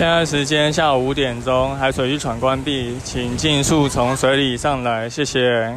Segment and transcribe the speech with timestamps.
[0.00, 5.76] 现在时间下午五点钟，海水浴场关闭，请尽速从水里上来，谢谢。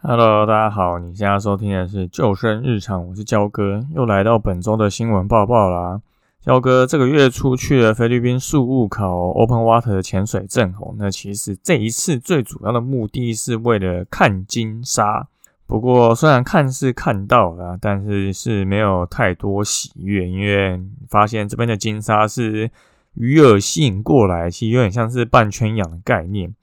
[0.00, 6.00] Hello，大家好，你现在收听的是救生日常，我是焦哥，又来到本周的新闻报报啦。
[6.40, 15.26] 焦哥这个月出去了菲律宾宿务考 Open Water 的潜水证哦，那其实这一次最主要的目的是为了看金沙。
[15.66, 22.70] 不过，虽然看是看到了，但是是没有太多喜悦，因为发现这边的金沙是
[23.14, 26.54] 鱼饵吸引过来，其实有点像是半圈养的概念。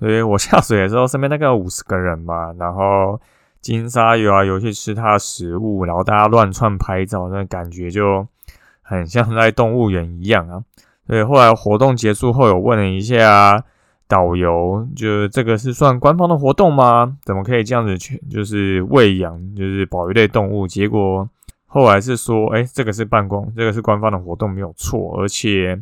[0.00, 3.20] 所以我下水的时候，身边大概有五十个人吧，然后
[3.60, 8.26] 金沙游啊游去吃它的食物，然后大家乱窜拍照，那感觉就
[8.82, 10.64] 很像在动物园一样啊。
[11.06, 13.64] 所以后来活动结束后，有问了一下。
[14.08, 17.18] 导游就这个是算官方的活动吗？
[17.24, 20.66] 怎么可以这样子去就是喂养就是保育类动物？
[20.66, 21.28] 结果
[21.66, 25.20] 后来是说，哎，这个是办公，这个是官方的活动没有错。
[25.20, 25.78] 而且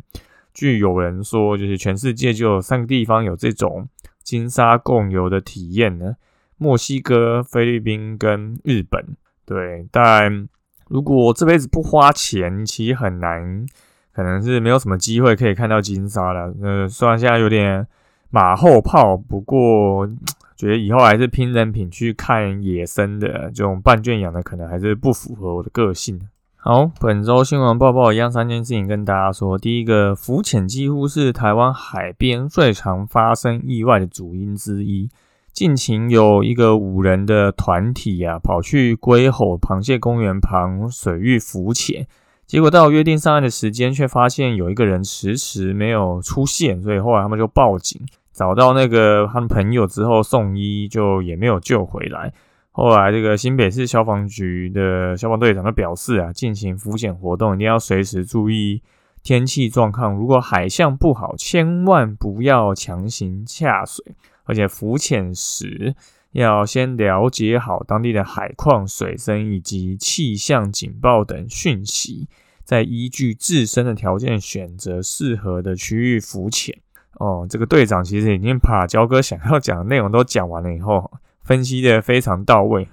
[0.53, 3.87] 据有人说，就是全世界就有三个地方有这种
[4.21, 6.17] 金沙共游的体验呢：
[6.57, 9.15] 墨西哥、菲律宾跟日本。
[9.45, 10.49] 对，但
[10.89, 13.65] 如果这辈子不花钱，其实很难，
[14.13, 16.53] 可能是没有什么机会可以看到金沙了。
[16.61, 17.87] 呃，虽然现在有点。
[18.29, 20.07] 马后炮，不过
[20.55, 26.19] 觉得以后还是拼人品去看野生的这种半圈养的，可能还是不符合我的个性。
[26.55, 29.57] 好，本周新闻报报一样三件事情跟大家说。
[29.57, 35.09] 第一个，浮潜几乎是台湾海边最常发生意外的主因之一。
[35.53, 42.05] 近期有一个五人的团体啊，跑去龟吼螃蟹公园旁水域浮潜。
[42.47, 52.33] 结果到约定上岸的时间，却发现有一个人迟迟没有出现，所以后来他们就报警，找到那个他们朋友之后送医，就也没有救回来。
[52.71, 58.81] 后来这个新北市消防局的消防队长就表示啊，进行浮潜活动一定要随时注意
[59.23, 64.05] 天气状况，如果海象不好，千万不要强行下水，
[64.45, 65.93] 而且浮潜时。
[66.43, 72.27] 要先了解好当地的海况、水深以及气象警报等讯息，
[72.63, 76.77] 再依据自身的条件选择适合的区域浮潜。
[77.13, 81.11] 哦，这个队长其实已经把焦哥想要讲的内容都讲完了以后，
[81.41, 82.87] 分析的非常到位。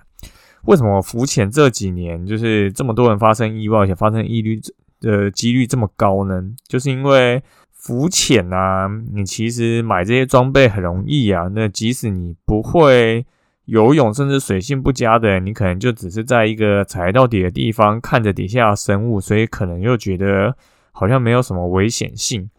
[0.63, 4.59] 为什么浮潜这几年就是这么多人发生意外，而且发生意率
[5.01, 6.43] 的几率这么高呢？
[6.67, 11.51] 就是因为浮潜啊，你其实买这些装备很容易啊。
[11.55, 13.27] 那即使你不会。
[13.67, 20.55] 游泳甚至水性不佳的，你可能就只是在一个踩到底的地方看着底下生物，所以可能又觉得
[20.93, 22.51] 好像没有什么危险性。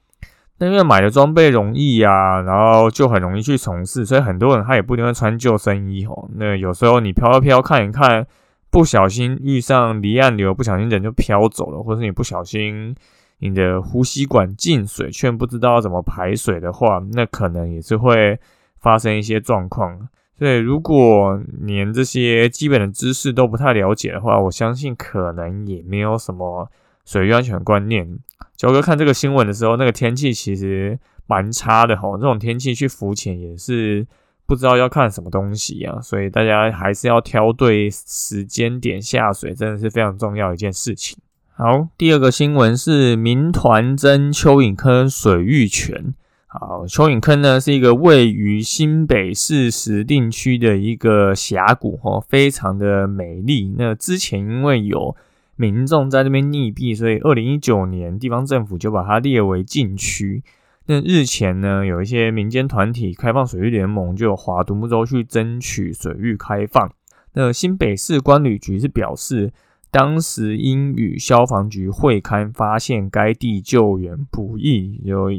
[0.58, 6.30] 那因为买的装备容易呀，然后就很容易去从事，所以很多人他也不一定会穿救生衣哦。
[6.36, 8.26] 那有时候你飘飘看一看，
[8.72, 12.96] 不小心遇上离岸流，不小心人就飘走了，或者是你不小心
[13.40, 18.40] 你的呼吸管进水，却不知道怎么排水的话，那可能也是会
[18.80, 20.08] 发生一些状况。
[20.38, 26.70] 所以，如果连这些基本的知识都不太了解的话，我相信可能也没有什么
[27.06, 28.20] 水域安全观念。
[28.58, 34.06] 九哥看这个新闻的时候，那个天气其实蛮差的吼，这种天气去浮潜也是
[34.46, 36.02] 不知道要看什么东西啊。
[36.02, 41.18] 所以大家还是要挑对时间点下水，真的是非常重要一件事情。
[41.54, 46.14] 好，第二个新闻是民团争蚯蚓坑水域权。
[46.58, 53.76] 好，蚯蚓坑呢是一个位于新北市石碇区的一个峡谷，哈，非常的美丽。
[53.78, 55.16] 那之前因为有
[55.58, 60.44] 民众在这边溺毙，所以二零一九年地方政府就把它列为禁区。
[60.86, 66.90] 那日前呢，有一些民间团体开放水域联盟就有划独木舟去争取水域开放。
[67.34, 69.52] 那新北市关旅局是表示，
[69.92, 75.30] 当时因与消防局会勘发现该地救援不易，有。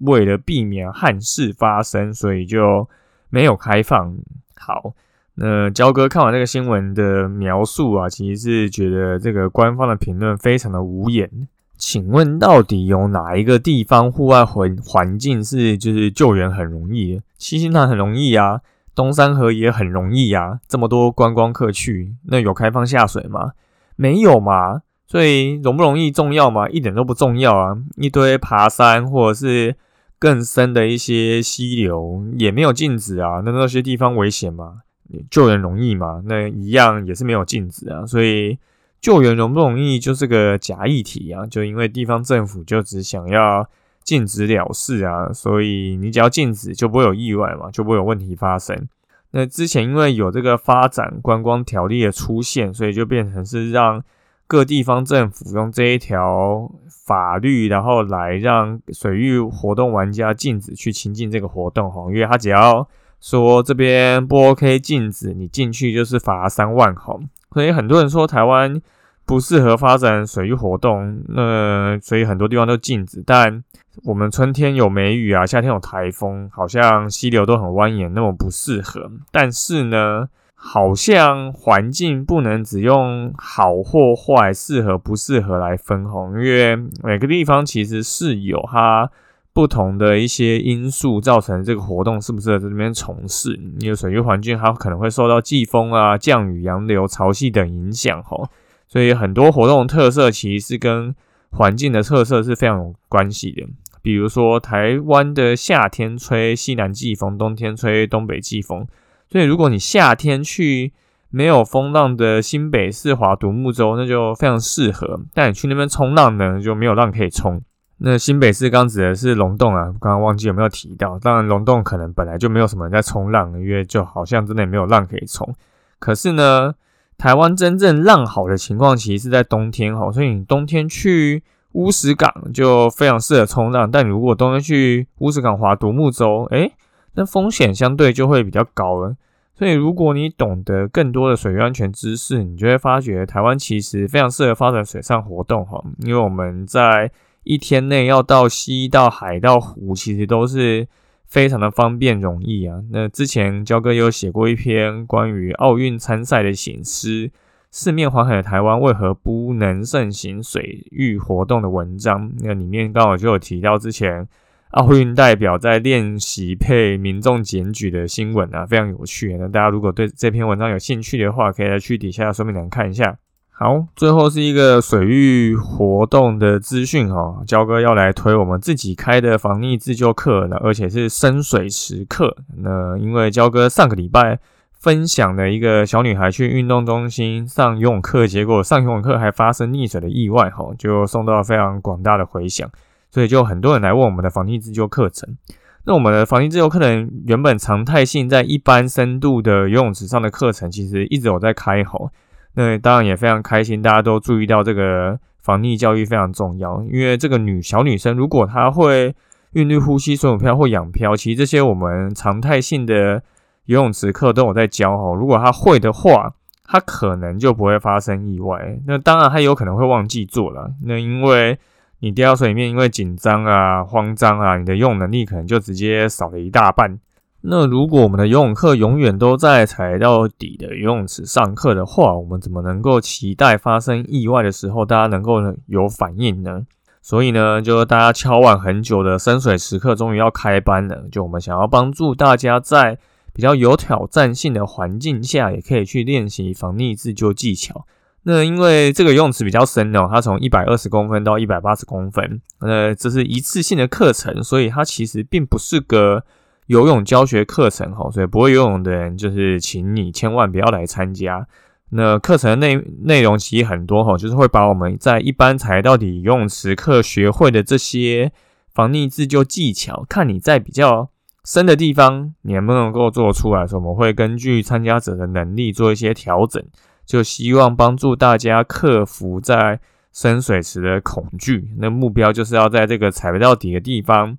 [0.00, 2.88] 为了避免憾事发生，所以就
[3.30, 4.16] 没有开放。
[4.56, 4.92] 好，
[5.34, 11.48] 那焦哥看完这个新闻的描述啊，其实是觉得这个官方的评论非常的无言。
[11.76, 17.20] 请问到底有哪一个地方户外环环境是就是救援很容易？
[17.36, 18.60] 七星潭很容易啊，
[18.94, 23.52] 东山河也很容易啊，这么多观光客去，那有开放下水吗？
[23.96, 26.68] 没有嘛，所以容不容易重要吗？
[26.68, 27.76] 一点都不重要啊！
[27.96, 29.76] 一堆爬山或者是
[30.18, 34.82] 更深的一些溪流也没有禁止啊，那那些地方危险吗？
[35.30, 36.22] 救援容易吗？
[36.24, 38.58] 那一样也是没有禁止啊，所以
[39.00, 43.68] 救援容不容易就是个假议题啊，就因为地方政府就只想要。
[44.04, 48.86] 禁止了事啊，所以你只要禁止，就不会有意外嘛，就不会有问题发生。
[49.30, 54.04] 那之前因为有这个发展观光条例的出现，所以就变成是让
[54.46, 56.70] 各地方政府用这一条
[57.06, 62.88] 法律，然后来让水域活动玩家禁止去亲近这个活动哈，因为他只要
[63.20, 67.18] 说这边不 OK 禁止你进去，就是罚三万哈。
[67.52, 68.80] 所以很多人说台湾
[69.24, 73.62] 不适合发展水域活动，那所以很多地方都禁止，但。
[74.02, 79.08] 我们春天有梅雨啊，夏天有台风，好像溪流都很蜿蜒，那么不适合。
[79.30, 80.28] 但是呢，
[80.66, 89.10] 好像环境不能只用好或坏、适合不适合来分红，因为每个地方其实是有它
[89.52, 93.60] 不同的一些因素造成这个活动适不适合在这边从事。
[93.78, 98.48] 因为水域环境它可能会受到季风啊、降雨、洋流、潮汐等影响，吼，
[98.88, 101.14] 所以很多活动特色其实是跟
[101.50, 103.66] 环境的特色是非常有关系的。
[104.00, 108.86] 比如说，台湾的夏天吹西南季风，冬天吹东北季风。
[109.34, 110.92] 所以，如果你夏天去
[111.28, 115.22] 没有风浪的新北市华独木舟，那就非常适合。
[115.32, 117.60] 但你去那边冲浪呢，就没有浪可以冲。
[117.98, 121.18] 那新北市刚指的是龙洞啊，刚刚忘记有没有提到。
[121.18, 125.52] 当然，龙洞可能本来就没有什么人在冲浪，因为就好像真的没有浪可以冲。
[125.98, 126.72] 可是呢，
[127.18, 130.12] 台湾真正浪好的情况，其实是在冬天哈。
[130.12, 131.42] 所以你冬天去。
[131.72, 136.72] 乌石港就非常适合冲浪，但如果冬天去乌石港划独木舟，诶，
[137.14, 139.16] 那风险相对就会比较高了。
[139.56, 145.80] 所以，如果你懂得更多的水域安全知识，你就会发觉台湾其实非常适合发展水上活动哈。
[146.00, 147.10] 因为我们在
[147.44, 150.88] 一天内要到溪、到海、到湖，其实都是
[151.26, 152.82] 非常的方便容易啊。
[152.90, 157.30] 那之前焦哥有写过一篇关于奥运参赛的醒狮。
[157.70, 162.32] 四面环海的台湾为何不能盛行水域活动的文章？
[162.38, 164.28] 那里面刚好就有提到之前
[164.74, 169.36] 奥运代表在练习配民众检举的新闻啊，非常有趣。
[169.38, 173.16] 那大家如果对这篇文章有兴趣的话，可以来去底下说明栏看一下。
[173.50, 182.36] 好，最后是一个水域活动的资讯哈，焦哥要来推我们自己开的防溺自救课，那而且是深水时刻。
[182.58, 184.38] 那因为焦哥上个礼拜。
[184.80, 192.68] 分享的一个小女孩去运动中心上游泳课，结果上游泳课还发生溺水的意外，哈，就受到非常广大的回响，
[193.14, 195.36] 所以就很多人来问我们的防溺自救课程。
[195.84, 202.10] 那我们的防溺自救课程原本常态性在一般深度的游泳池上的课程，其实一直有在开，吼。
[202.54, 209.14] 那当然也非常开心，大家都注意到这个防溺教育非常重要，因为这个女小女生如果她会
[209.52, 213.22] 韵律呼吸、水母漂或仰漂，其实这些我们常态性的。
[213.66, 216.34] 游泳池课都有在教吼，如果她会的话，
[216.64, 218.78] 她可能就不会发生意外。
[218.86, 220.70] 那当然她有可能会忘记做了。
[220.84, 221.58] 那因为
[222.04, 227.00] 你掉到水里面，因为紧张啊、慌张啊，你的游泳能力可能就直接少了一大半。
[227.40, 236.66] 那如果我们的游泳课永远都在踩到底的游泳池上课的话，我们怎么能够期待发生意外的时候大家能够有反应呢？
[237.00, 241.06] 所以呢，就大家敲碗很久的深水时刻终于要开班了。
[241.10, 242.98] 就我们想要帮助大家在
[243.32, 247.86] 比较有挑战性的环境下，也可以去练习防溺自救技巧。
[248.24, 256.24] 那因为这个游泳池比较深哦，它从一百二十公分到一百八十公分，呃，这是一次性的课程，所以它其实并不是个
[256.66, 258.10] 游泳教学课程哈。
[258.10, 261.46] 所以不会游泳的人，就是请你千万不要来参加。
[261.90, 268.32] 那课程内内容其实很多哈，就是会把我们在一般踩到底游泳池课学会的这些
[268.72, 271.10] 防溺自救技巧，看你在比较。
[271.46, 273.66] 深的地方，你能不能够做出来？
[273.66, 276.64] 所以我们会根据参加者的能力做一些调整，
[277.06, 279.80] 就希望帮助大家克服在
[280.12, 281.72] 深水池的恐惧。
[281.78, 284.36] 那目标就是要在这个踩不到底的地方，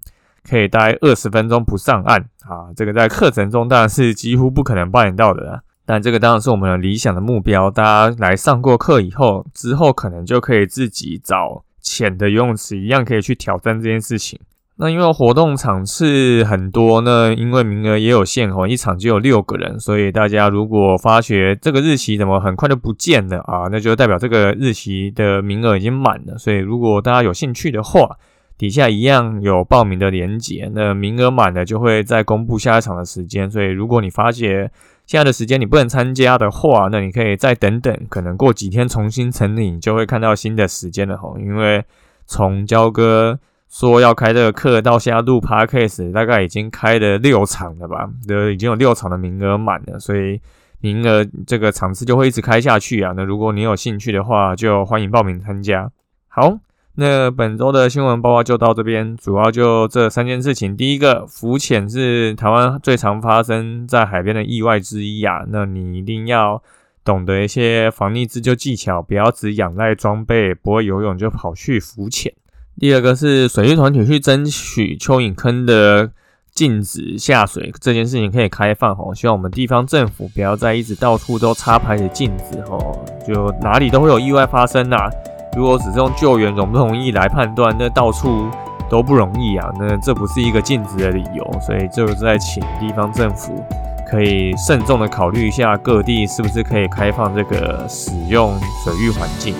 [0.47, 2.71] 可以待二十分钟不上岸啊！
[2.75, 7.69] 这个在课程中当然是几乎不可能扮演到的，但这个当然是我们的理想的目标。
[7.69, 14.39] 大家来上过课以后，之后可能就可以自己找浅的游泳池，一样可以去挑战这件事情。
[14.77, 26.37] 那因为活动场次很多，那因为名额也有限哦，一场就有六个人，所以大家如果发觉这个日期怎么很快就不见了啊，那就代表这个日期的名额已经满了。
[26.37, 28.17] 所以如果大家有兴趣的话，
[28.57, 33.49] 底下一样有报名的连结，那名额满了就会再公布下一场的时间。
[33.49, 34.69] 所以如果你发觉
[35.05, 41.37] 现在的时间你不能参加的话，那你可以再等等，可能过几天重新成立，你就会看到新的时间了吼。
[41.39, 41.81] 因为
[42.25, 43.39] 从交割
[43.77, 48.09] 说要开这个课到现在录 podcast，大概已经开了六场了吧？
[48.29, 50.39] 呃，已经有六场的名额满了，所以
[50.79, 53.11] 名额这个场次就会一直开下去啊。
[53.17, 55.91] 那如果你有兴趣的话，就欢迎报名参加。
[56.29, 56.57] 好。
[56.97, 60.77] 那本周的新闻报告就到这边，主要就这三件事情。
[60.77, 66.63] 第一个，浮潜是台湾最常发生在海边的意外之一啊，那你一定要
[67.03, 72.31] 懂得一些防溺自救技巧，不要只仰赖装备，不会游泳就跑去浮潜。
[72.79, 76.11] 第二个是水域团体去争取蚯蚓坑的
[76.53, 85.09] 禁止下水这件事情可以开放哦，希望我们地方政府不要再一直到处都插牌的禁止哦，就哪里都会有意外发生啊。
[85.55, 88.49] 如果只是用救援容不容易来判断，那到处
[88.89, 89.69] 都不容易啊。
[89.79, 93.63] 那这不是一个禁止的理由，所以就是在请地方政府
[94.09, 98.53] 可以慎重的考虑一下各地是不是可以开放这个使用
[98.83, 99.55] 水域环境。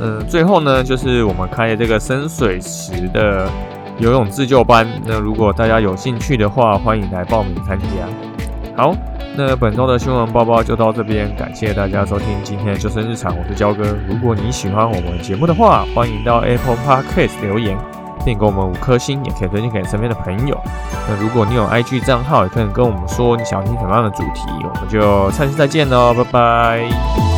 [0.00, 3.48] 嗯，最后呢，就是我们开的这个深水池的
[3.98, 4.86] 游泳自救班。
[5.04, 7.86] 那如果大家有兴趣的话，欢迎来报名参加。
[8.76, 8.94] 好。
[9.36, 13.84] 那本周的新闻报报就到这边，感谢大家收听今天的救生日常，我是焦哥。
[14.08, 17.78] 如果你喜欢我们节目的话，欢迎到 Apple Podcast 留言，
[18.24, 20.60] 并给我们五颗星，也可以推荐给身边的朋友。
[21.08, 27.29] 那如果你有 IG 账号，也可以跟我们说你想听什么样的主题，我们就下期再见喽，拜拜。